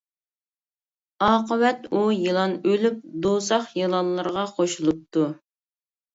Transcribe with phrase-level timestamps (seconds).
[1.25, 5.29] ئاقىۋەت ئۇ يىلان ئۆلۈپ، دوزاخ يىلانلىرىغا قوشۇلۇپتۇ.